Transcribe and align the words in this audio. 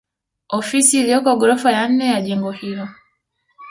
Ofisi 0.59 0.95
iliyoko 0.99 1.29
ghorofa 1.37 1.69
ya 1.71 1.85
nne 1.87 2.05
ya 2.07 2.21
jengo 2.21 2.51
hilo 2.51 2.87